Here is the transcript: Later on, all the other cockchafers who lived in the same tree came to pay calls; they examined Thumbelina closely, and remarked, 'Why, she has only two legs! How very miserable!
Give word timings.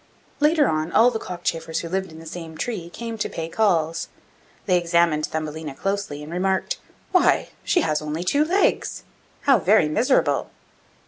Later 0.39 0.67
on, 0.67 0.91
all 0.91 1.11
the 1.11 1.19
other 1.19 1.25
cockchafers 1.27 1.81
who 1.81 1.87
lived 1.89 2.11
in 2.11 2.17
the 2.17 2.25
same 2.25 2.57
tree 2.57 2.89
came 2.89 3.19
to 3.19 3.29
pay 3.29 3.47
calls; 3.47 4.07
they 4.65 4.75
examined 4.75 5.27
Thumbelina 5.27 5.75
closely, 5.75 6.23
and 6.23 6.33
remarked, 6.33 6.79
'Why, 7.11 7.49
she 7.63 7.81
has 7.81 8.01
only 8.01 8.23
two 8.23 8.43
legs! 8.43 9.03
How 9.41 9.59
very 9.59 9.87
miserable! 9.87 10.49